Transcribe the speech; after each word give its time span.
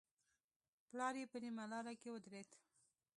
پلار 0.89 1.15
يې 1.21 1.25
په 1.31 1.37
نيمه 1.43 1.65
لاره 1.71 1.93
کې 2.01 2.09
ودرېد. 2.11 2.49